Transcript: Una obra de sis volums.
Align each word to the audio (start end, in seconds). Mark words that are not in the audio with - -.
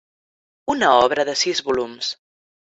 Una 0.75 0.89
obra 1.03 1.27
de 1.31 1.37
sis 1.45 1.63
volums. 1.71 2.13